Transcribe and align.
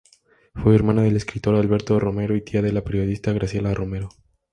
Fue 0.55 0.73
hermana 0.73 1.03
del 1.03 1.15
escritor 1.15 1.53
Alberto 1.53 1.99
Romero 1.99 2.35
y 2.35 2.41
tía 2.41 2.63
de 2.63 2.71
la 2.73 2.83
periodista 2.83 3.33
Graciela 3.33 3.71
Romero. 3.75 4.09